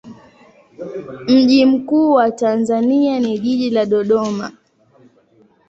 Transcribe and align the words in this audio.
Mji 1.27 1.65
mkuu 1.65 2.11
wa 2.11 2.31
Tanzania 2.31 3.19
ni 3.19 3.39
jiji 3.39 3.69
la 3.69 3.85
Dodoma. 3.85 4.51